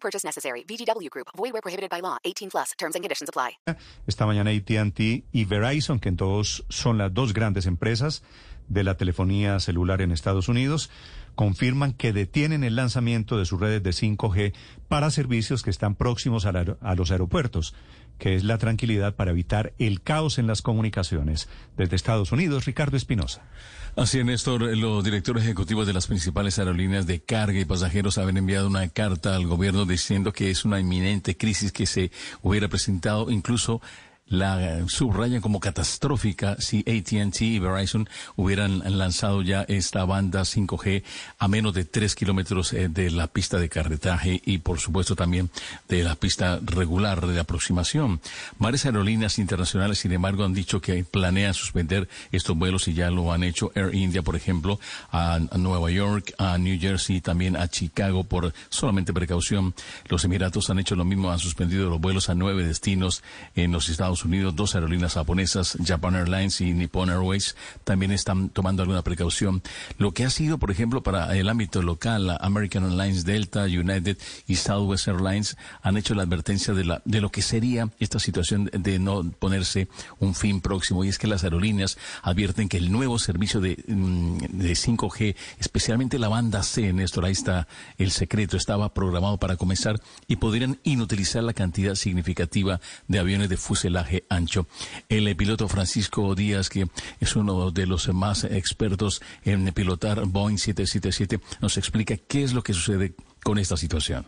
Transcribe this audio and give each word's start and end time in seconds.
Purchase 0.00 0.24
necessary. 0.26 0.64
VGW 0.64 1.08
Group. 1.10 1.28
Void 1.36 1.52
where 1.52 1.62
prohibited 1.62 1.90
by 1.90 2.00
law. 2.00 2.18
18 2.24 2.48
plus. 2.50 2.72
Terms 2.78 2.94
and 2.96 3.02
conditions 3.04 3.28
apply. 3.28 3.58
Esta 4.06 4.26
mañana 4.26 4.50
AT&T 4.50 5.24
y 5.32 5.44
Verizon, 5.44 5.98
que 6.00 6.08
en 6.08 6.16
todos 6.16 6.64
son 6.68 6.98
las 6.98 7.12
dos 7.12 7.32
grandes 7.34 7.66
empresas 7.66 8.22
de 8.68 8.84
la 8.84 8.96
telefonía 8.96 9.58
celular 9.60 10.02
en 10.02 10.10
Estados 10.12 10.48
Unidos, 10.48 10.90
confirman 11.34 11.92
que 11.94 12.12
detienen 12.12 12.64
el 12.64 12.76
lanzamiento 12.76 13.38
de 13.38 13.44
sus 13.46 13.58
redes 13.60 13.82
de 13.82 13.90
5G 13.90 14.52
para 14.88 15.10
servicios 15.10 15.62
que 15.62 15.70
están 15.70 15.94
próximos 15.94 16.44
a, 16.46 16.52
la- 16.52 16.76
a 16.82 16.94
los 16.94 17.10
aeropuertos, 17.10 17.74
que 18.18 18.34
es 18.34 18.44
la 18.44 18.58
tranquilidad 18.58 19.14
para 19.14 19.30
evitar 19.30 19.72
el 19.78 20.00
caos 20.02 20.38
en 20.38 20.46
las 20.46 20.62
comunicaciones. 20.62 21.48
Desde 21.76 21.96
Estados 21.96 22.32
Unidos, 22.32 22.64
Ricardo 22.64 22.96
Espinosa. 22.96 23.42
Así 23.96 24.18
es, 24.18 24.24
Néstor. 24.24 24.62
Los 24.76 25.02
directores 25.02 25.42
ejecutivos 25.42 25.86
de 25.86 25.92
las 25.92 26.06
principales 26.06 26.58
aerolíneas 26.58 27.06
de 27.06 27.20
carga 27.20 27.58
y 27.58 27.64
pasajeros 27.64 28.18
habían 28.18 28.36
enviado 28.36 28.68
una 28.68 28.88
carta 28.88 29.34
al 29.34 29.46
gobierno 29.46 29.86
diciendo 29.86 30.32
que 30.32 30.50
es 30.50 30.64
una 30.64 30.78
inminente 30.78 31.36
crisis 31.36 31.72
que 31.72 31.86
se 31.86 32.12
hubiera 32.42 32.68
presentado, 32.68 33.30
incluso 33.30 33.80
la 34.28 34.86
subrayan 34.88 35.40
como 35.40 35.60
catastrófica 35.60 36.56
si 36.60 36.80
AT&T 36.80 37.44
y 37.44 37.58
Verizon 37.58 38.08
hubieran 38.36 38.82
lanzado 38.98 39.42
ya 39.42 39.62
esta 39.62 40.04
banda 40.04 40.42
5G 40.42 41.02
a 41.38 41.48
menos 41.48 41.74
de 41.74 41.84
tres 41.84 42.14
kilómetros 42.14 42.72
eh, 42.72 42.88
de 42.88 43.10
la 43.10 43.26
pista 43.26 43.58
de 43.58 43.68
carretaje 43.68 44.40
y 44.44 44.58
por 44.58 44.80
supuesto 44.80 45.16
también 45.16 45.50
de 45.88 46.02
la 46.02 46.14
pista 46.14 46.60
regular 46.62 47.26
de 47.26 47.40
aproximación. 47.40 48.20
Varias 48.58 48.86
aerolíneas 48.86 49.38
internacionales, 49.38 49.98
sin 49.98 50.12
embargo, 50.12 50.44
han 50.44 50.54
dicho 50.54 50.80
que 50.80 51.04
planean 51.04 51.54
suspender 51.54 52.08
estos 52.32 52.56
vuelos 52.56 52.88
y 52.88 52.94
ya 52.94 53.10
lo 53.10 53.32
han 53.32 53.42
hecho. 53.42 53.72
Air 53.74 53.94
India, 53.94 54.22
por 54.22 54.36
ejemplo, 54.36 54.78
a, 55.10 55.38
Nueva 55.56 55.90
York, 55.90 56.34
a 56.38 56.58
New 56.58 56.78
Jersey 56.80 57.20
también 57.20 57.56
a 57.56 57.68
Chicago 57.68 58.24
por 58.24 58.52
solamente 58.68 59.12
precaución. 59.12 59.74
Los 60.08 60.24
Emiratos 60.24 60.70
han 60.70 60.78
hecho 60.78 60.96
lo 60.96 61.04
mismo, 61.04 61.30
han 61.30 61.38
suspendido 61.38 61.88
los 61.88 62.00
vuelos 62.00 62.28
a 62.28 62.34
nueve 62.34 62.64
destinos 62.64 63.22
en 63.54 63.72
los 63.72 63.88
Estados 63.88 64.17
Unidos. 64.24 64.56
Dos 64.56 64.74
aerolíneas 64.74 65.14
japonesas, 65.14 65.76
Japan 65.84 66.16
Airlines 66.16 66.60
y 66.60 66.72
Nippon 66.72 67.10
Airways, 67.10 67.56
también 67.84 68.12
están 68.12 68.48
tomando 68.48 68.82
alguna 68.82 69.02
precaución. 69.02 69.62
Lo 69.98 70.12
que 70.12 70.24
ha 70.24 70.30
sido, 70.30 70.58
por 70.58 70.70
ejemplo, 70.70 71.02
para 71.02 71.36
el 71.36 71.48
ámbito 71.48 71.82
local, 71.82 72.36
American 72.40 72.84
Airlines, 72.84 73.24
Delta, 73.24 73.64
United 73.64 74.16
y 74.46 74.56
Southwest 74.56 75.08
Airlines 75.08 75.56
han 75.82 75.96
hecho 75.96 76.14
la 76.14 76.22
advertencia 76.22 76.74
de, 76.74 76.84
la, 76.84 77.02
de 77.04 77.20
lo 77.20 77.30
que 77.30 77.42
sería 77.42 77.90
esta 77.98 78.18
situación 78.18 78.70
de 78.72 78.98
no 78.98 79.22
ponerse 79.30 79.88
un 80.18 80.34
fin 80.34 80.60
próximo. 80.60 81.04
Y 81.04 81.08
es 81.08 81.18
que 81.18 81.26
las 81.26 81.44
aerolíneas 81.44 81.98
advierten 82.22 82.68
que 82.68 82.78
el 82.78 82.90
nuevo 82.90 83.18
servicio 83.18 83.60
de, 83.60 83.82
mm, 83.86 84.38
de 84.58 84.74
5G, 84.74 85.36
especialmente 85.58 86.18
la 86.18 86.28
banda 86.28 86.62
C, 86.62 86.92
Néstor, 86.92 87.24
ahí 87.24 87.32
está 87.32 87.68
el 87.98 88.10
secreto, 88.10 88.56
estaba 88.56 88.92
programado 88.94 89.38
para 89.38 89.56
comenzar 89.56 90.00
y 90.26 90.36
podrían 90.36 90.78
inutilizar 90.84 91.42
la 91.42 91.52
cantidad 91.52 91.94
significativa 91.94 92.80
de 93.06 93.18
aviones 93.18 93.48
de 93.48 93.56
fuselaje 93.56 94.07
El 95.08 95.36
piloto 95.36 95.68
Francisco 95.68 96.34
Díaz, 96.34 96.68
que 96.68 96.86
es 97.20 97.36
uno 97.36 97.70
de 97.70 97.86
los 97.86 98.08
más 98.14 98.44
expertos 98.44 99.20
en 99.44 99.72
pilotar 99.72 100.24
Boeing 100.26 100.58
777, 100.58 101.40
nos 101.60 101.76
explica 101.76 102.16
qué 102.16 102.42
es 102.42 102.52
lo 102.52 102.62
que 102.62 102.72
sucede 102.72 103.14
con 103.42 103.58
esta 103.58 103.76
situación. 103.76 104.26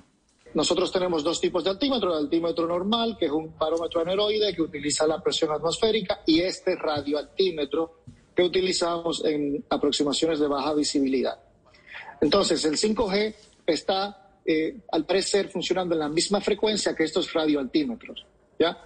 Nosotros 0.53 0.91
tenemos 0.91 1.23
dos 1.23 1.41
tipos 1.41 1.63
de 1.63 1.71
altímetro, 1.71 2.13
el 2.13 2.25
altímetro 2.25 2.67
normal, 2.67 3.17
que 3.19 3.27
es 3.27 3.31
un 3.31 3.57
barómetro 3.57 4.01
aneroide 4.01 4.55
que 4.55 4.63
utiliza 4.63 5.07
la 5.07 5.23
presión 5.23 5.53
atmosférica, 5.53 6.23
y 6.27 6.41
este 6.41 6.75
radioaltímetro 6.75 8.01
que 8.35 8.43
utilizamos 8.43 9.25
en 9.25 9.65
aproximaciones 9.69 10.41
de 10.41 10.49
baja 10.49 10.75
visibilidad. 10.75 11.39
Entonces, 12.21 12.65
el 12.65 12.77
5G 12.77 13.35
está, 13.65 14.35
eh, 14.45 14.79
al 14.91 15.07
parecer, 15.07 15.49
funcionando 15.49 15.95
en 15.95 16.01
la 16.01 16.09
misma 16.09 16.41
frecuencia 16.41 16.97
que 16.97 17.05
estos 17.05 17.33
radioaltímetros. 17.33 18.27
¿ya? 18.59 18.77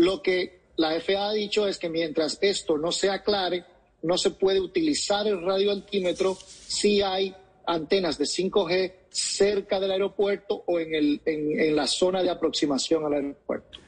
Lo 0.00 0.22
que 0.22 0.60
la 0.76 0.98
FAA 0.98 1.28
ha 1.28 1.32
dicho 1.34 1.66
es 1.68 1.78
que 1.78 1.90
mientras 1.90 2.38
esto 2.40 2.78
no 2.78 2.90
se 2.90 3.10
aclare, 3.10 3.66
no 4.00 4.16
se 4.16 4.30
puede 4.30 4.58
utilizar 4.58 5.26
el 5.26 5.42
radioaltímetro 5.42 6.38
si 6.40 7.02
hay 7.02 7.34
antenas 7.66 8.16
de 8.16 8.24
5G 8.24 8.94
cerca 9.10 9.78
del 9.78 9.90
aeropuerto 9.90 10.64
o 10.66 10.80
en, 10.80 10.94
el, 10.94 11.20
en, 11.26 11.60
en 11.60 11.76
la 11.76 11.86
zona 11.86 12.22
de 12.22 12.30
aproximación 12.30 13.04
al 13.04 13.12
aeropuerto. 13.12 13.78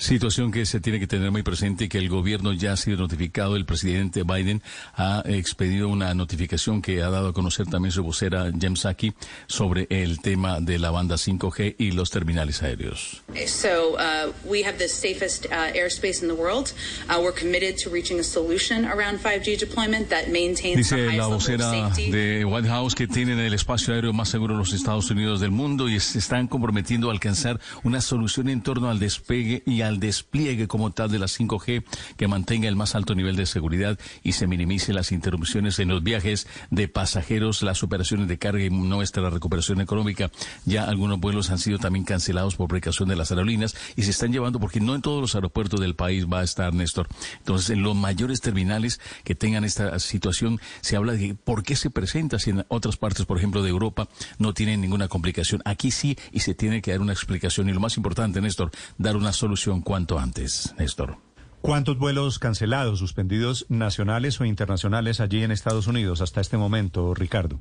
Situación 0.00 0.52
que 0.52 0.64
se 0.64 0.78
tiene 0.78 1.00
que 1.00 1.08
tener 1.08 1.32
muy 1.32 1.42
presente 1.42 1.86
y 1.86 1.88
que 1.88 1.98
el 1.98 2.08
gobierno 2.08 2.52
ya 2.52 2.74
ha 2.74 2.76
sido 2.76 2.98
notificado. 2.98 3.56
El 3.56 3.66
presidente 3.66 4.22
Biden 4.22 4.62
ha 4.94 5.24
expedido 5.26 5.88
una 5.88 6.14
notificación 6.14 6.82
que 6.82 7.02
ha 7.02 7.10
dado 7.10 7.30
a 7.30 7.32
conocer 7.32 7.66
también 7.66 7.90
su 7.90 8.04
vocera 8.04 8.48
Jem 8.56 8.76
Psaki 8.76 9.12
sobre 9.48 9.88
el 9.90 10.20
tema 10.20 10.60
de 10.60 10.78
la 10.78 10.92
banda 10.92 11.16
5G 11.16 11.74
y 11.78 11.90
los 11.90 12.10
terminales 12.10 12.62
aéreos. 12.62 13.24
So 13.48 13.96
uh, 13.96 14.32
we 14.44 14.62
have 14.62 14.78
the 14.78 14.86
safest 14.86 15.46
uh, 15.46 15.74
airspace 15.74 16.22
in 16.22 16.28
the 16.28 16.40
world. 16.40 16.72
Uh, 17.08 17.20
we're 17.20 17.34
committed 17.36 17.76
to 17.82 17.90
reaching 17.90 18.20
a 18.20 18.22
solution 18.22 18.84
around 18.84 19.18
5G 19.18 19.58
deployment 19.58 20.10
that 20.10 20.28
maintains 20.28 20.88
the 20.90 20.96
Dice 20.96 21.08
highest 21.08 21.18
la 21.18 21.26
vocera 21.26 21.90
de 21.96 22.44
White 22.44 22.68
House 22.68 22.94
que 22.94 23.08
tienen 23.08 23.40
el 23.40 23.52
espacio 23.52 23.94
aéreo 23.94 24.12
más 24.12 24.28
seguro 24.28 24.54
de 24.54 24.60
los 24.60 24.72
Estados 24.72 25.10
Unidos 25.10 25.40
del 25.40 25.50
mundo 25.50 25.88
y 25.88 25.98
se 25.98 26.20
están 26.20 26.46
comprometiendo 26.46 27.08
a 27.08 27.12
alcanzar 27.12 27.58
una 27.82 28.00
solución 28.00 28.48
en 28.48 28.62
torno 28.62 28.90
al 28.90 29.00
despegue 29.00 29.64
y 29.66 29.87
al 29.88 30.00
despliegue 30.00 30.68
como 30.68 30.90
tal 30.90 31.10
de 31.10 31.18
la 31.18 31.26
5G 31.26 31.84
que 32.16 32.28
mantenga 32.28 32.68
el 32.68 32.76
más 32.76 32.94
alto 32.94 33.14
nivel 33.14 33.36
de 33.36 33.46
seguridad 33.46 33.98
y 34.22 34.32
se 34.32 34.46
minimice 34.46 34.92
las 34.92 35.12
interrupciones 35.12 35.78
en 35.78 35.88
los 35.88 36.02
viajes 36.02 36.46
de 36.70 36.88
pasajeros, 36.88 37.62
las 37.62 37.82
operaciones 37.82 38.28
de 38.28 38.38
carga 38.38 38.64
y 38.64 38.70
nuestra 38.70 39.28
recuperación 39.30 39.80
económica. 39.80 40.30
Ya 40.64 40.84
algunos 40.84 41.18
vuelos 41.20 41.50
han 41.50 41.58
sido 41.58 41.78
también 41.78 42.04
cancelados 42.04 42.56
por 42.56 42.68
precaución 42.68 43.08
de 43.08 43.16
las 43.16 43.30
aerolíneas 43.30 43.74
y 43.96 44.02
se 44.02 44.10
están 44.10 44.32
llevando 44.32 44.60
porque 44.60 44.80
no 44.80 44.94
en 44.94 45.02
todos 45.02 45.20
los 45.20 45.34
aeropuertos 45.34 45.80
del 45.80 45.94
país 45.94 46.26
va 46.26 46.40
a 46.40 46.44
estar 46.44 46.72
Néstor. 46.72 47.08
Entonces, 47.38 47.70
en 47.70 47.82
los 47.82 47.96
mayores 47.96 48.40
terminales 48.40 49.00
que 49.24 49.34
tengan 49.34 49.64
esta 49.64 49.98
situación, 49.98 50.60
se 50.80 50.96
habla 50.96 51.12
de 51.12 51.34
por 51.34 51.62
qué 51.62 51.76
se 51.76 51.90
presenta 51.90 52.38
si 52.38 52.50
en 52.50 52.64
otras 52.68 52.96
partes, 52.96 53.26
por 53.26 53.38
ejemplo, 53.38 53.62
de 53.62 53.70
Europa, 53.70 54.08
no 54.38 54.54
tienen 54.54 54.80
ninguna 54.80 55.08
complicación. 55.08 55.62
Aquí 55.64 55.90
sí, 55.90 56.16
y 56.32 56.40
se 56.40 56.54
tiene 56.54 56.82
que 56.82 56.90
dar 56.90 57.00
una 57.00 57.12
explicación. 57.12 57.68
Y 57.68 57.72
lo 57.72 57.80
más 57.80 57.96
importante, 57.96 58.40
Néstor, 58.40 58.70
dar 58.98 59.16
una 59.16 59.32
solución 59.32 59.77
cuanto 59.82 60.18
antes, 60.18 60.74
Néstor. 60.78 61.18
¿Cuántos 61.60 61.98
vuelos 61.98 62.38
cancelados, 62.38 63.00
suspendidos 63.00 63.66
nacionales 63.68 64.40
o 64.40 64.44
internacionales 64.44 65.20
allí 65.20 65.42
en 65.42 65.50
Estados 65.50 65.86
Unidos 65.86 66.20
hasta 66.20 66.40
este 66.40 66.56
momento, 66.56 67.14
Ricardo? 67.14 67.58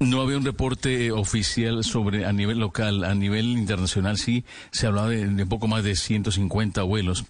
No 0.00 0.20
había 0.20 0.36
un 0.36 0.44
reporte 0.44 1.12
oficial 1.12 1.82
sobre 1.84 2.24
a 2.24 2.32
nivel 2.32 2.58
local, 2.58 3.04
a 3.04 3.14
nivel 3.14 3.46
internacional 3.46 4.18
sí 4.18 4.44
se 4.70 4.86
hablaba 4.86 5.08
de, 5.08 5.26
de 5.26 5.46
poco 5.46 5.66
más 5.66 5.82
de 5.84 5.96
150 5.96 6.82
vuelos. 6.82 7.24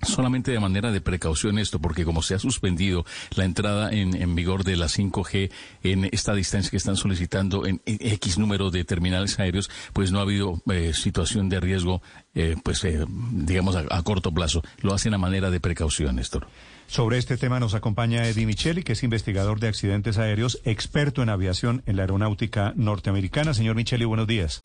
Solamente 0.00 0.52
de 0.52 0.60
manera 0.60 0.92
de 0.92 1.00
precaución 1.00 1.58
esto, 1.58 1.80
porque 1.80 2.04
como 2.04 2.22
se 2.22 2.34
ha 2.36 2.38
suspendido 2.38 3.04
la 3.34 3.44
entrada 3.44 3.90
en, 3.90 4.14
en 4.14 4.36
vigor 4.36 4.62
de 4.62 4.76
la 4.76 4.86
5G 4.86 5.50
en 5.82 6.04
esta 6.12 6.34
distancia 6.34 6.70
que 6.70 6.76
están 6.76 6.96
solicitando 6.96 7.66
en 7.66 7.82
X 7.84 8.38
número 8.38 8.70
de 8.70 8.84
terminales 8.84 9.40
aéreos, 9.40 9.68
pues 9.92 10.12
no 10.12 10.20
ha 10.20 10.22
habido 10.22 10.62
eh, 10.70 10.92
situación 10.94 11.48
de 11.48 11.58
riesgo, 11.58 12.00
eh, 12.36 12.54
pues 12.62 12.84
eh, 12.84 13.04
digamos 13.08 13.74
a, 13.74 13.86
a 13.90 14.02
corto 14.04 14.30
plazo. 14.32 14.62
Lo 14.82 14.94
hacen 14.94 15.14
a 15.14 15.18
manera 15.18 15.50
de 15.50 15.58
precaución, 15.58 16.14
Néstor. 16.14 16.46
Sobre 16.86 17.18
este 17.18 17.36
tema 17.36 17.58
nos 17.58 17.74
acompaña 17.74 18.24
Eddie 18.24 18.46
Micheli, 18.46 18.84
que 18.84 18.92
es 18.92 19.02
investigador 19.02 19.58
de 19.58 19.66
accidentes 19.66 20.16
aéreos, 20.16 20.60
experto 20.64 21.24
en 21.24 21.28
aviación 21.28 21.82
en 21.86 21.96
la 21.96 22.02
aeronáutica 22.02 22.72
norteamericana. 22.76 23.52
Señor 23.52 23.74
Micheli, 23.74 24.04
buenos 24.04 24.28
días. 24.28 24.60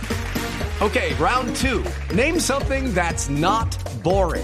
Okay, 0.79 1.13
round 1.19 1.55
two. 1.55 1.83
Name 2.15 2.39
something 2.39 2.93
that's 2.93 3.29
not 3.29 3.75
boring. 4.03 4.43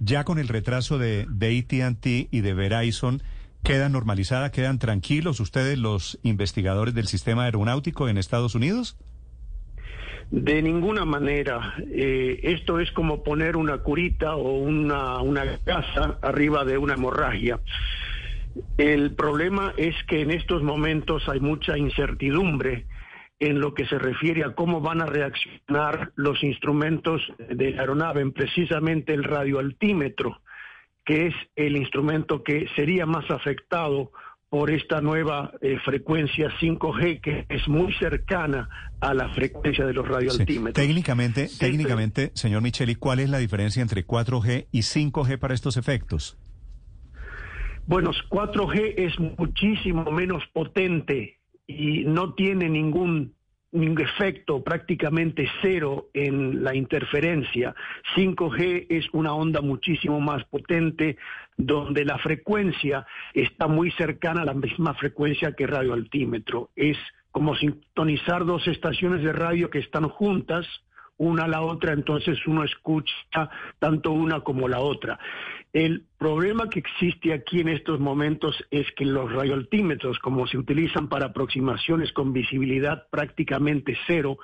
Ya 0.00 0.24
con 0.24 0.38
el 0.38 0.48
retraso 0.48 0.98
de, 0.98 1.26
de 1.28 1.58
ATT 1.58 2.06
y 2.30 2.40
de 2.40 2.54
Verizon, 2.54 3.22
¿quedan 3.62 3.92
normalizada, 3.92 4.50
quedan 4.50 4.78
tranquilos 4.78 5.40
ustedes 5.40 5.78
los 5.78 6.18
investigadores 6.22 6.94
del 6.94 7.06
sistema 7.06 7.44
aeronáutico 7.44 8.08
en 8.08 8.18
Estados 8.18 8.54
Unidos? 8.54 8.96
De 10.30 10.60
ninguna 10.62 11.04
manera. 11.04 11.74
Eh, 11.90 12.40
esto 12.42 12.80
es 12.80 12.92
como 12.92 13.22
poner 13.22 13.56
una 13.56 13.78
curita 13.78 14.36
o 14.36 14.58
una, 14.58 15.20
una 15.22 15.44
gasa 15.64 16.18
arriba 16.20 16.64
de 16.64 16.76
una 16.76 16.94
hemorragia. 16.94 17.60
El 18.76 19.12
problema 19.12 19.72
es 19.76 19.94
que 20.06 20.20
en 20.20 20.30
estos 20.30 20.62
momentos 20.62 21.28
hay 21.28 21.40
mucha 21.40 21.78
incertidumbre 21.78 22.84
en 23.40 23.60
lo 23.60 23.74
que 23.74 23.86
se 23.86 23.98
refiere 23.98 24.44
a 24.44 24.54
cómo 24.54 24.80
van 24.80 25.00
a 25.00 25.06
reaccionar 25.06 26.12
los 26.16 26.42
instrumentos 26.42 27.22
de 27.48 27.72
la 27.72 27.82
aeronave, 27.82 28.28
precisamente 28.30 29.14
el 29.14 29.24
radioaltímetro, 29.24 30.40
que 31.04 31.28
es 31.28 31.34
el 31.56 31.76
instrumento 31.76 32.42
que 32.42 32.68
sería 32.74 33.06
más 33.06 33.30
afectado 33.30 34.10
por 34.50 34.70
esta 34.70 35.00
nueva 35.00 35.52
eh, 35.60 35.78
frecuencia 35.84 36.50
5G 36.58 37.20
que 37.20 37.46
es 37.48 37.68
muy 37.68 37.92
cercana 37.94 38.68
a 39.00 39.12
la 39.12 39.28
frecuencia 39.34 39.84
de 39.84 39.92
los 39.92 40.08
radioaltímetros. 40.08 40.74
Técnicamente, 40.74 41.48
técnicamente, 41.58 42.30
señor 42.34 42.62
Micheli, 42.62 42.94
¿cuál 42.94 43.20
es 43.20 43.28
la 43.28 43.38
diferencia 43.38 43.82
entre 43.82 44.06
4G 44.06 44.66
y 44.72 44.80
5G 44.80 45.38
para 45.38 45.54
estos 45.54 45.76
efectos? 45.76 46.38
Bueno, 47.86 48.10
4G 48.30 48.94
es 48.96 49.18
muchísimo 49.18 50.10
menos 50.10 50.42
potente 50.52 51.37
y 51.68 52.04
no 52.04 52.34
tiene 52.34 52.68
ningún 52.68 53.34
ningún 53.70 54.00
efecto 54.00 54.64
prácticamente 54.64 55.46
cero 55.60 56.08
en 56.14 56.64
la 56.64 56.74
interferencia. 56.74 57.74
5G 58.16 58.86
es 58.88 59.06
una 59.12 59.34
onda 59.34 59.60
muchísimo 59.60 60.20
más 60.20 60.42
potente 60.44 61.18
donde 61.56 62.06
la 62.06 62.16
frecuencia 62.18 63.06
está 63.34 63.68
muy 63.68 63.90
cercana 63.92 64.40
a 64.42 64.46
la 64.46 64.54
misma 64.54 64.94
frecuencia 64.94 65.52
que 65.52 65.66
radioaltímetro. 65.66 66.70
Es 66.76 66.96
como 67.30 67.54
sintonizar 67.56 68.46
dos 68.46 68.66
estaciones 68.66 69.22
de 69.22 69.34
radio 69.34 69.68
que 69.68 69.80
están 69.80 70.08
juntas 70.08 70.66
una 71.18 71.44
a 71.44 71.48
la 71.48 71.62
otra, 71.62 71.92
entonces 71.92 72.38
uno 72.46 72.64
escucha 72.64 73.50
tanto 73.78 74.12
una 74.12 74.40
como 74.40 74.68
la 74.68 74.80
otra. 74.80 75.18
El 75.72 76.04
problema 76.16 76.70
que 76.70 76.78
existe 76.78 77.32
aquí 77.32 77.60
en 77.60 77.68
estos 77.68 78.00
momentos 78.00 78.56
es 78.70 78.86
que 78.96 79.04
los 79.04 79.30
radioaltímetros, 79.30 80.18
como 80.20 80.46
se 80.46 80.56
utilizan 80.56 81.08
para 81.08 81.26
aproximaciones 81.26 82.12
con 82.12 82.32
visibilidad 82.32 83.06
prácticamente 83.10 83.96
cero, 84.06 84.38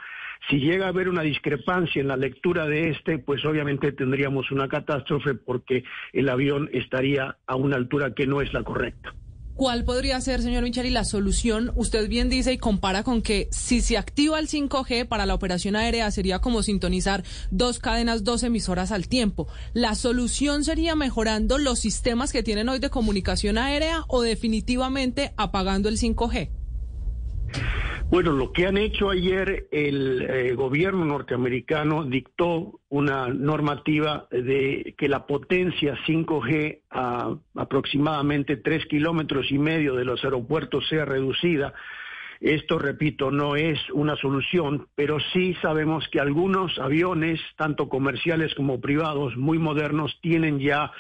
si 0.51 0.59
llega 0.59 0.87
a 0.87 0.89
haber 0.91 1.09
una 1.09 1.23
discrepancia 1.23 2.03
en 2.03 2.09
la 2.09 2.17
lectura 2.17 2.67
de 2.67 2.91
este, 2.91 3.19
pues 3.19 3.45
obviamente 3.47 3.93
tendríamos 3.93 4.51
una 4.51 4.69
catástrofe 4.69 5.35
porque 5.35 5.85
el 6.13 6.29
avión 6.29 6.69
estaría 6.73 7.39
a 7.47 7.57
una 7.57 7.77
altura 7.77 8.15
que 8.15 8.27
no 8.27 8.43
es 8.43 8.53
la 8.53 8.63
correcta. 8.63 9.15
¿Cuál 9.55 9.85
podría 9.85 10.21
ser, 10.21 10.43
señor 10.43 10.65
Micheli, 10.65 10.91
la 10.91 11.05
solución? 11.05 11.71
Usted 11.77 12.09
bien 12.09 12.29
dice 12.29 12.53
y 12.53 12.59
compara 12.59 13.05
con 13.05 13.23
que 13.23 13.49
si 13.53 13.83
se 13.83 13.97
activa 13.97 14.41
el 14.41 14.49
5G 14.49 15.07
para 15.07 15.27
la 15.27 15.35
operación 15.35 15.77
aérea 15.77 16.11
sería 16.11 16.41
como 16.41 16.65
sintonizar 16.65 17.23
dos 17.53 17.79
cadenas, 17.79 18.25
dos 18.25 18.43
emisoras 18.43 18.91
al 18.91 19.07
tiempo. 19.07 19.47
¿La 19.73 19.95
solución 19.95 20.65
sería 20.65 20.97
mejorando 20.97 21.59
los 21.59 21.79
sistemas 21.79 22.33
que 22.33 22.43
tienen 22.43 22.69
hoy 22.69 22.81
de 22.81 22.91
comunicación 22.91 23.57
aérea 23.57 24.05
o 24.09 24.23
definitivamente 24.23 25.33
apagando 25.37 25.89
el 25.89 25.99
5G? 25.99 26.64
Bueno, 28.11 28.33
lo 28.33 28.53
que 28.53 28.67
han 28.67 28.77
hecho 28.77 29.11
ayer 29.11 29.67
el 29.73 30.23
eh, 30.23 30.55
gobierno 30.55 31.05
norteamericano 31.05 32.05
dictó 32.05 32.81
una 32.89 33.29
normativa 33.29 34.29
de 34.31 34.95
que 34.97 35.09
la 35.09 35.27
potencia 35.27 35.99
5G 36.07 36.83
a 36.91 37.35
aproximadamente 37.57 38.57
tres 38.57 38.87
kilómetros 38.87 39.51
y 39.51 39.59
medio 39.59 39.97
de 39.97 40.05
los 40.05 40.23
aeropuertos 40.23 40.87
sea 40.89 41.05
reducida. 41.05 41.75
Esto, 42.41 42.79
repito, 42.79 43.31
no 43.31 43.57
es 43.57 43.81
una 43.91 44.17
solución, 44.17 44.87
pero 44.95 45.19
sí 45.33 45.57
sabemos 45.63 46.07
que 46.09 46.21
algunos 46.21 46.79
aviones, 46.79 47.41
tanto 47.57 47.89
comerciales 47.89 48.55
como 48.55 48.81
privados, 48.81 49.37
muy 49.37 49.59
modernos, 49.59 50.19
tienen 50.21 50.61
ya 50.61 50.93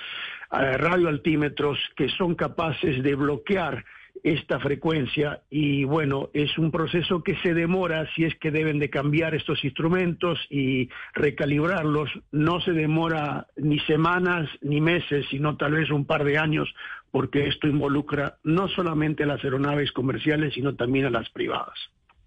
eh, 0.50 0.79
radioaltímetros 0.79 1.79
que 1.97 2.09
son 2.09 2.35
capaces 2.35 3.03
de 3.03 3.15
bloquear 3.15 3.85
esta 4.25 4.59
frecuencia 4.59 5.43
y 5.50 5.85
bueno, 5.85 6.31
es 6.32 6.56
un 6.56 6.71
proceso 6.71 7.23
que 7.23 7.37
se 7.43 7.53
demora 7.53 8.09
si 8.15 8.25
es 8.25 8.35
que 8.37 8.50
deben 8.50 8.79
de 8.79 8.88
cambiar 8.88 9.35
estos 9.35 9.62
instrumentos 9.65 10.41
y 10.49 10.88
recalibrarlos. 11.12 12.11
No 12.32 12.59
se 12.62 12.73
demora 12.73 13.47
ni 13.56 13.79
semanas 13.81 14.49
ni 14.62 14.81
meses, 14.81 15.26
sino 15.31 15.59
tal 15.59 15.73
vez 15.73 15.91
un 15.91 16.06
par 16.06 16.25
de 16.25 16.38
años, 16.38 16.75
porque 17.11 17.47
esto 17.49 17.69
involucra 17.69 18.38
no 18.44 18.67
solamente 18.69 19.25
a 19.25 19.26
las 19.26 19.44
aeronaves 19.44 19.93
comerciales, 19.93 20.55
sino 20.55 20.75
también 20.75 21.05
a 21.05 21.11
las 21.11 21.29
privadas. 21.29 21.79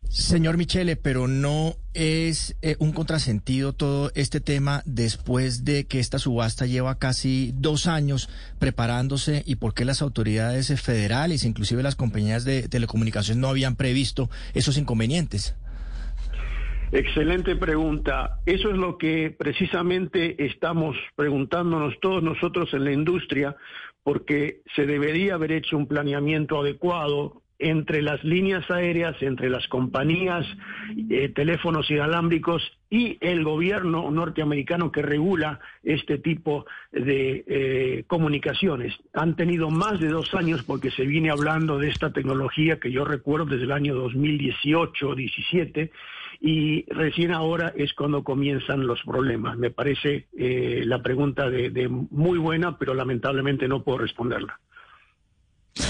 Señor 0.09 0.57
Michele, 0.57 0.95
pero 0.95 1.27
no 1.27 1.75
es 1.93 2.57
eh, 2.61 2.75
un 2.79 2.91
contrasentido 2.91 3.73
todo 3.73 4.11
este 4.15 4.39
tema 4.39 4.81
después 4.85 5.65
de 5.65 5.85
que 5.85 5.99
esta 5.99 6.19
subasta 6.19 6.65
lleva 6.65 6.97
casi 6.97 7.51
dos 7.55 7.87
años 7.87 8.29
preparándose 8.59 9.43
y 9.45 9.55
por 9.55 9.73
qué 9.73 9.85
las 9.85 10.01
autoridades 10.01 10.81
federales, 10.81 11.43
inclusive 11.43 11.83
las 11.83 11.95
compañías 11.95 12.45
de 12.45 12.67
telecomunicación, 12.67 13.39
no 13.41 13.49
habían 13.49 13.75
previsto 13.75 14.29
esos 14.53 14.77
inconvenientes. 14.77 15.55
Excelente 16.91 17.55
pregunta. 17.57 18.39
Eso 18.45 18.69
es 18.69 18.77
lo 18.77 18.97
que 18.97 19.35
precisamente 19.37 20.45
estamos 20.45 20.95
preguntándonos 21.15 21.99
todos 21.99 22.23
nosotros 22.23 22.73
en 22.73 22.85
la 22.85 22.93
industria, 22.93 23.57
porque 24.03 24.61
se 24.73 24.85
debería 24.85 25.33
haber 25.33 25.51
hecho 25.51 25.75
un 25.75 25.87
planeamiento 25.87 26.61
adecuado 26.61 27.41
entre 27.59 28.01
las 28.01 28.23
líneas 28.23 28.69
aéreas, 28.69 29.15
entre 29.21 29.49
las 29.49 29.67
compañías, 29.67 30.45
eh, 31.09 31.29
teléfonos 31.29 31.89
inalámbricos 31.89 32.61
y 32.89 33.17
el 33.19 33.43
gobierno 33.43 34.09
norteamericano 34.11 34.91
que 34.91 35.01
regula 35.01 35.59
este 35.83 36.19
tipo 36.19 36.65
de 36.91 37.43
eh, 37.47 38.03
comunicaciones. 38.07 38.93
Han 39.13 39.35
tenido 39.35 39.69
más 39.69 39.99
de 39.99 40.09
dos 40.09 40.33
años 40.35 40.63
porque 40.63 40.91
se 40.91 41.05
viene 41.05 41.31
hablando 41.31 41.79
de 41.79 41.89
esta 41.89 42.13
tecnología 42.13 42.79
que 42.79 42.91
yo 42.91 43.05
recuerdo 43.05 43.45
desde 43.45 43.65
el 43.65 43.71
año 43.71 43.95
2018 43.95 45.15
17 45.15 45.91
y 46.39 46.85
recién 46.93 47.31
ahora 47.31 47.73
es 47.75 47.93
cuando 47.93 48.23
comienzan 48.23 48.85
los 48.85 49.01
problemas. 49.01 49.57
Me 49.57 49.71
parece 49.71 50.27
eh, 50.37 50.83
la 50.85 51.01
pregunta 51.01 51.49
de 51.49 51.87
muy 51.89 52.37
buena, 52.37 52.77
pero 52.77 52.93
lamentablemente 52.93 53.67
no 53.67 53.83
puedo 53.83 53.97
responderla. 53.97 54.59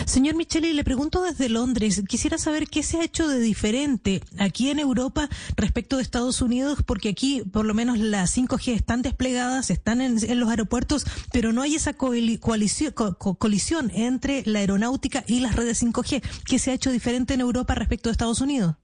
Señor 0.06 0.36
Micheli, 0.36 0.74
le 0.74 0.84
pregunto 0.84 1.24
desde 1.24 1.50
Londres, 1.50 2.04
quisiera 2.08 2.38
saber 2.38 2.68
qué 2.68 2.84
se 2.84 2.98
ha 2.98 3.04
hecho 3.04 3.28
de 3.28 3.40
diferente 3.40 4.22
aquí 4.40 4.70
en 4.70 4.80
Europa 4.80 5.30
respecto 5.56 5.98
de 5.98 6.04
Estados 6.04 6.42
Unidos, 6.42 6.84
porque 6.86 7.10
aquí 7.10 7.44
por 7.52 7.66
lo 7.66 7.74
menos 7.74 8.00
las 8.00 8.38
5G 8.38 8.74
están 8.74 9.02
desplegadas, 9.02 9.70
están 9.70 10.02
en, 10.02 10.18
los 10.40 10.50
aeropuertos, 10.50 11.06
pero 11.32 11.54
no 11.54 11.62
hay 11.62 11.76
esa 11.76 11.94
colisión 11.94 13.92
entre 13.94 14.44
la 14.46 14.60
aeronáutica 14.60 15.24
y 15.28 15.40
las 15.40 15.56
redes 15.56 15.84
5G. 15.84 16.22
¿Qué 16.46 16.60
se 16.60 16.72
ha 16.72 16.74
hecho 16.74 16.92
diferente 16.92 17.34
en 17.34 17.42
Europa 17.42 17.76
respecto 17.76 18.10
de 18.10 18.12
Estados 18.12 18.42
Unidos? 18.42 18.76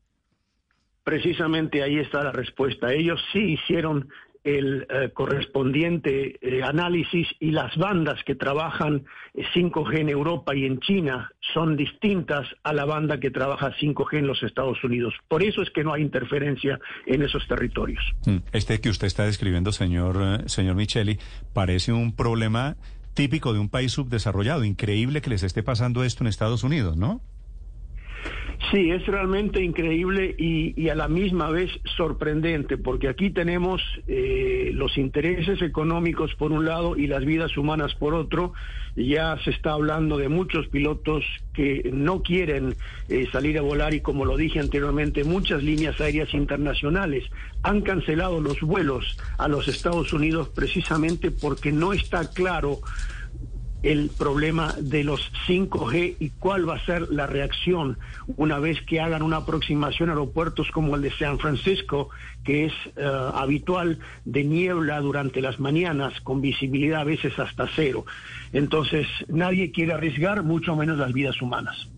Precisamente 1.03 1.83
ahí 1.83 1.99
está 1.99 2.23
la 2.23 2.31
respuesta. 2.31 2.93
Ellos 2.93 3.19
sí 3.33 3.39
hicieron 3.39 4.07
el 4.43 4.85
eh, 4.89 5.09
correspondiente 5.13 6.37
eh, 6.41 6.63
análisis 6.63 7.27
y 7.39 7.51
las 7.51 7.75
bandas 7.77 8.23
que 8.25 8.35
trabajan 8.35 9.05
5G 9.33 9.93
eh, 9.95 10.01
en 10.01 10.09
Europa 10.09 10.55
y 10.55 10.65
en 10.65 10.79
China 10.79 11.31
son 11.53 11.77
distintas 11.77 12.47
a 12.63 12.73
la 12.73 12.85
banda 12.85 13.19
que 13.19 13.31
trabaja 13.31 13.71
5G 13.79 14.19
en 14.19 14.27
los 14.27 14.43
Estados 14.43 14.83
Unidos. 14.83 15.13
Por 15.27 15.43
eso 15.43 15.61
es 15.61 15.69
que 15.69 15.83
no 15.83 15.93
hay 15.93 16.01
interferencia 16.01 16.79
en 17.05 17.21
esos 17.21 17.47
territorios. 17.47 18.03
Mm, 18.25 18.37
este 18.51 18.81
que 18.81 18.89
usted 18.89 19.07
está 19.07 19.25
describiendo, 19.25 19.71
señor, 19.71 20.49
señor 20.49 20.75
Micheli, 20.75 21.19
parece 21.53 21.93
un 21.93 22.15
problema 22.15 22.75
típico 23.13 23.53
de 23.53 23.59
un 23.59 23.69
país 23.69 23.93
subdesarrollado. 23.93 24.63
Increíble 24.63 25.21
que 25.21 25.29
les 25.29 25.43
esté 25.43 25.63
pasando 25.63 26.03
esto 26.03 26.23
en 26.23 26.27
Estados 26.27 26.63
Unidos, 26.63 26.97
¿no? 26.97 27.21
Sí, 28.71 28.91
es 28.91 29.05
realmente 29.05 29.61
increíble 29.61 30.35
y, 30.37 30.89
a 30.89 30.95
la 30.95 31.07
misma 31.07 31.49
vez 31.49 31.69
sorprendente, 31.97 32.77
porque 32.77 33.07
aquí 33.07 33.29
tenemos 33.29 33.81
eh, 34.07 34.71
los 34.73 34.97
intereses 34.97 35.61
económicos 35.61 36.33
por 36.35 36.51
un 36.51 36.65
lado 36.65 36.95
y 36.95 37.07
las 37.07 37.25
vidas 37.25 37.57
humanas 37.57 37.93
por 37.95 38.13
otro. 38.13 38.53
Ya 38.95 39.37
se 39.43 39.49
está 39.49 39.73
hablando 39.73 40.17
de 40.17 40.29
muchos 40.29 40.67
pilotos 40.67 41.23
que 41.53 41.89
no 41.93 42.21
quieren 42.21 42.75
eh, 43.09 43.27
salir 43.31 43.57
a 43.57 43.61
volar 43.61 43.93
y 43.93 44.01
como 44.01 44.23
lo 44.23 44.37
dije 44.37 44.59
anteriormente, 44.59 45.23
muchas 45.23 45.63
líneas 45.63 45.99
aéreas 45.99 46.33
internacionales 46.33 47.23
han 47.63 47.81
cancelado 47.81 48.39
los 48.39 48.61
vuelos 48.61 49.17
a 49.37 49.47
los 49.47 49.67
Estados 49.67 50.13
Unidos 50.13 50.49
precisamente 50.49 51.31
porque 51.31 51.71
no 51.71 51.91
está 51.91 52.29
claro 52.31 52.79
el 53.83 54.09
problema 54.17 54.73
de 54.79 55.03
los 55.03 55.31
5G 55.45 56.15
y 56.19 56.29
cuál 56.39 56.67
va 56.67 56.75
a 56.75 56.85
ser 56.85 57.09
la 57.11 57.27
reacción 57.27 57.97
una 58.37 58.57
vez 58.57 58.81
que 58.81 59.01
hagan 59.01 59.21
una 59.21 59.37
aproximación 59.37 60.09
a 60.09 60.13
aeropuertos 60.13 60.71
como 60.71 60.95
el 60.95 61.01
de 61.01 61.11
San 61.11 61.37
Francisco, 61.37 62.09
que 62.43 62.65
es 62.65 62.73
eh, 62.95 63.29
habitual 63.33 63.99
de 64.23 64.43
niebla 64.45 65.01
durante 65.01 65.41
las 65.41 65.59
mañanas 65.59 66.19
con 66.21 66.41
visibilidad 66.41 67.01
a 67.01 67.03
veces 67.03 67.37
hasta 67.37 67.67
cero. 67.75 68.05
Entonces, 68.53 69.05
nadie 69.27 69.71
quiere 69.71 69.93
arriesgar, 69.93 70.43
mucho 70.43 70.75
menos 70.75 70.97
las 70.97 71.11
vidas 71.11 71.41
humanas. 71.41 71.89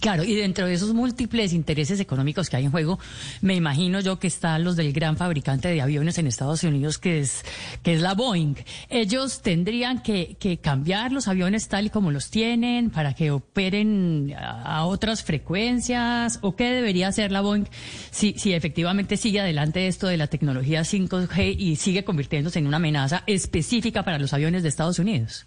Claro, 0.00 0.24
y 0.24 0.34
dentro 0.34 0.66
de 0.66 0.72
esos 0.72 0.94
múltiples 0.94 1.52
intereses 1.52 2.00
económicos 2.00 2.48
que 2.48 2.56
hay 2.56 2.64
en 2.64 2.70
juego, 2.70 2.98
me 3.42 3.54
imagino 3.54 4.00
yo 4.00 4.18
que 4.18 4.26
están 4.26 4.64
los 4.64 4.76
del 4.76 4.94
gran 4.94 5.18
fabricante 5.18 5.68
de 5.68 5.82
aviones 5.82 6.16
en 6.16 6.26
Estados 6.26 6.62
Unidos, 6.64 6.96
que 6.96 7.20
es, 7.20 7.44
que 7.82 7.92
es 7.92 8.00
la 8.00 8.14
Boeing. 8.14 8.54
Ellos 8.88 9.42
tendrían 9.42 10.02
que, 10.02 10.36
que 10.40 10.56
cambiar 10.56 11.12
los 11.12 11.28
aviones 11.28 11.68
tal 11.68 11.86
y 11.86 11.90
como 11.90 12.10
los 12.10 12.30
tienen 12.30 12.88
para 12.88 13.12
que 13.12 13.30
operen 13.30 14.34
a, 14.38 14.86
otras 14.86 15.22
frecuencias, 15.22 16.38
o 16.40 16.56
qué 16.56 16.70
debería 16.70 17.08
hacer 17.08 17.30
la 17.30 17.42
Boeing 17.42 17.66
si, 18.10 18.34
si 18.38 18.54
efectivamente 18.54 19.18
sigue 19.18 19.40
adelante 19.40 19.86
esto 19.86 20.06
de 20.06 20.16
la 20.16 20.28
tecnología 20.28 20.80
5G 20.80 21.56
y 21.58 21.76
sigue 21.76 22.04
convirtiéndose 22.04 22.58
en 22.58 22.66
una 22.66 22.78
amenaza 22.78 23.22
específica 23.26 24.02
para 24.02 24.18
los 24.18 24.32
aviones 24.32 24.62
de 24.62 24.70
Estados 24.70 24.98
Unidos. 24.98 25.46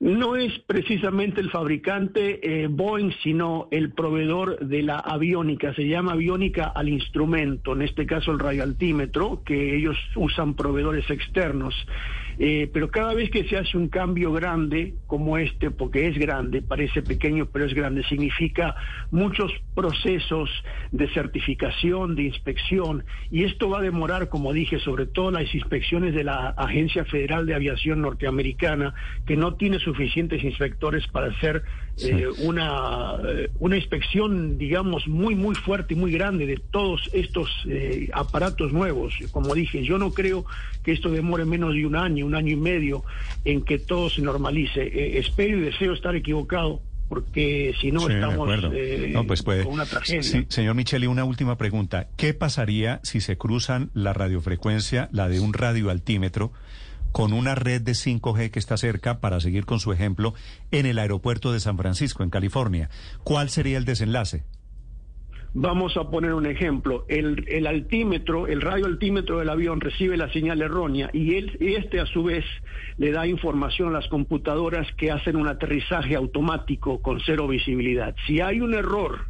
No 0.00 0.36
es 0.36 0.58
precisamente 0.60 1.40
el 1.40 1.50
fabricante 1.50 2.40
eh, 2.42 2.66
Boeing, 2.68 3.12
sino 3.22 3.68
el 3.70 3.92
proveedor 3.92 4.58
de 4.58 4.82
la 4.82 4.98
aviónica. 4.98 5.72
Se 5.74 5.86
llama 5.86 6.12
aviónica 6.12 6.64
al 6.66 6.88
instrumento, 6.88 7.72
en 7.72 7.82
este 7.82 8.06
caso 8.06 8.32
el 8.32 8.38
radioaltímetro, 8.38 9.42
que 9.44 9.76
ellos 9.76 9.96
usan 10.16 10.54
proveedores 10.54 11.08
externos. 11.10 11.74
Eh, 12.38 12.68
pero 12.72 12.90
cada 12.90 13.14
vez 13.14 13.30
que 13.30 13.44
se 13.44 13.56
hace 13.56 13.76
un 13.76 13.88
cambio 13.88 14.32
grande 14.32 14.94
como 15.06 15.38
este, 15.38 15.70
porque 15.70 16.08
es 16.08 16.18
grande, 16.18 16.62
parece 16.62 17.02
pequeño, 17.02 17.46
pero 17.46 17.64
es 17.64 17.74
grande, 17.74 18.02
significa 18.04 18.74
muchos 19.10 19.52
procesos 19.74 20.50
de 20.90 21.08
certificación, 21.12 22.16
de 22.16 22.24
inspección, 22.24 23.04
y 23.30 23.44
esto 23.44 23.68
va 23.68 23.78
a 23.78 23.82
demorar, 23.82 24.28
como 24.28 24.52
dije, 24.52 24.78
sobre 24.80 25.06
todo 25.06 25.30
las 25.30 25.54
inspecciones 25.54 26.14
de 26.14 26.24
la 26.24 26.48
Agencia 26.50 27.04
Federal 27.04 27.46
de 27.46 27.54
Aviación 27.54 28.02
Norteamericana, 28.02 28.94
que 29.26 29.36
no 29.36 29.54
tiene 29.54 29.78
suficientes 29.78 30.42
inspectores 30.42 31.06
para 31.06 31.28
hacer 31.28 31.62
eh, 32.02 32.26
una, 32.42 33.14
eh, 33.28 33.50
una 33.60 33.76
inspección, 33.76 34.58
digamos, 34.58 35.06
muy, 35.06 35.36
muy 35.36 35.54
fuerte 35.54 35.94
y 35.94 35.96
muy 35.96 36.10
grande 36.10 36.46
de 36.46 36.56
todos 36.56 37.08
estos 37.12 37.48
aparatos 38.12 38.72
nuevos. 38.72 39.14
Como 39.30 39.54
dije, 39.54 39.84
yo 39.84 39.98
no 39.98 40.12
creo 40.12 40.44
que 40.82 40.92
esto 40.92 41.10
demore 41.10 41.44
menos 41.44 41.74
de 41.74 41.86
un 41.86 41.96
año 41.96 42.23
un 42.24 42.34
año 42.34 42.52
y 42.52 42.56
medio 42.56 43.04
en 43.44 43.62
que 43.62 43.78
todo 43.78 44.10
se 44.10 44.22
normalice. 44.22 44.82
Eh, 44.82 45.18
espero 45.18 45.58
y 45.58 45.60
deseo 45.62 45.92
estar 45.92 46.14
equivocado 46.16 46.80
porque 47.08 47.74
si 47.80 47.92
no 47.92 48.08
estamos 48.08 48.48
eh, 48.72 49.14
pues 49.26 49.42
con 49.42 49.66
una 49.66 49.86
tragedia. 49.86 50.46
señor 50.48 50.74
Micheli, 50.74 51.06
una 51.06 51.24
última 51.24 51.56
pregunta. 51.56 52.08
¿Qué 52.16 52.34
pasaría 52.34 53.00
si 53.02 53.20
se 53.20 53.36
cruzan 53.36 53.90
la 53.94 54.12
radiofrecuencia, 54.12 55.08
la 55.12 55.28
de 55.28 55.40
un 55.40 55.52
radioaltímetro, 55.52 56.52
con 57.12 57.32
una 57.32 57.54
red 57.54 57.82
de 57.82 57.92
5G 57.92 58.50
que 58.50 58.58
está 58.58 58.76
cerca, 58.76 59.20
para 59.20 59.38
seguir 59.40 59.66
con 59.66 59.80
su 59.80 59.92
ejemplo, 59.92 60.34
en 60.70 60.86
el 60.86 60.98
aeropuerto 60.98 61.52
de 61.52 61.60
San 61.60 61.76
Francisco, 61.76 62.22
en 62.22 62.30
California? 62.30 62.90
¿Cuál 63.22 63.50
sería 63.50 63.78
el 63.78 63.84
desenlace? 63.84 64.42
Vamos 65.56 65.96
a 65.96 66.10
poner 66.10 66.34
un 66.34 66.46
ejemplo. 66.46 67.04
El, 67.06 67.66
altímetro, 67.68 68.48
el 68.48 68.60
radioaltímetro 68.60 69.38
del 69.38 69.48
avión 69.48 69.80
recibe 69.80 70.16
la 70.16 70.28
señal 70.32 70.60
errónea 70.60 71.10
y 71.12 71.36
él, 71.36 71.56
este 71.60 72.00
a 72.00 72.06
su 72.06 72.24
vez 72.24 72.44
le 72.98 73.12
da 73.12 73.24
información 73.28 73.90
a 73.90 73.92
las 73.92 74.08
computadoras 74.08 74.88
que 74.96 75.12
hacen 75.12 75.36
un 75.36 75.46
aterrizaje 75.46 76.16
automático 76.16 77.00
con 77.00 77.20
cero 77.20 77.46
visibilidad. 77.46 78.16
Si 78.26 78.40
hay 78.40 78.60
un 78.60 78.74
error 78.74 79.26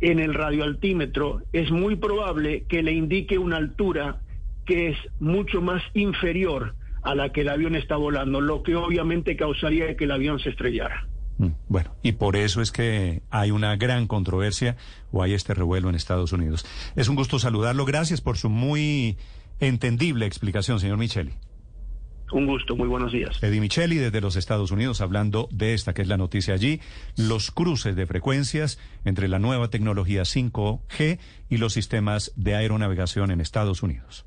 en 0.00 0.18
el 0.18 0.34
radioaltímetro, 0.34 1.42
es 1.52 1.70
muy 1.70 1.94
probable 1.94 2.64
que 2.68 2.82
le 2.82 2.90
indique 2.90 3.38
una 3.38 3.58
altura 3.58 4.22
que 4.64 4.88
es 4.88 4.98
mucho 5.20 5.62
más 5.62 5.80
inferior 5.94 6.74
a 7.04 7.14
la 7.14 7.30
que 7.30 7.42
el 7.42 7.50
avión 7.50 7.76
está 7.76 7.94
volando, 7.94 8.40
lo 8.40 8.64
que 8.64 8.74
obviamente 8.74 9.36
causaría 9.36 9.96
que 9.96 10.04
el 10.04 10.10
avión 10.10 10.40
se 10.40 10.50
estrellara. 10.50 11.06
Mm, 11.38 11.48
bueno, 11.68 11.94
y 12.02 12.12
por 12.12 12.36
eso 12.36 12.62
es 12.62 12.72
que 12.72 13.22
hay 13.30 13.50
una 13.50 13.76
gran 13.76 14.06
controversia 14.06 14.76
o 15.12 15.22
hay 15.22 15.34
este 15.34 15.54
revuelo 15.54 15.88
en 15.88 15.94
Estados 15.94 16.32
Unidos. 16.32 16.64
Es 16.94 17.08
un 17.08 17.16
gusto 17.16 17.38
saludarlo. 17.38 17.84
Gracias 17.84 18.20
por 18.20 18.38
su 18.38 18.48
muy 18.48 19.16
entendible 19.60 20.26
explicación, 20.26 20.80
señor 20.80 20.98
Micheli. 20.98 21.34
Un 22.32 22.46
gusto, 22.46 22.74
muy 22.74 22.88
buenos 22.88 23.12
días. 23.12 23.40
Eddie 23.40 23.60
Micheli 23.60 23.96
desde 23.96 24.20
los 24.20 24.34
Estados 24.34 24.72
Unidos 24.72 25.00
hablando 25.00 25.48
de 25.52 25.74
esta 25.74 25.94
que 25.94 26.02
es 26.02 26.08
la 26.08 26.16
noticia 26.16 26.54
allí, 26.54 26.80
los 27.16 27.52
cruces 27.52 27.94
de 27.94 28.06
frecuencias 28.06 28.80
entre 29.04 29.28
la 29.28 29.38
nueva 29.38 29.68
tecnología 29.70 30.22
5G 30.22 31.18
y 31.48 31.56
los 31.58 31.72
sistemas 31.72 32.32
de 32.34 32.56
aeronavegación 32.56 33.30
en 33.30 33.40
Estados 33.40 33.84
Unidos. 33.84 34.26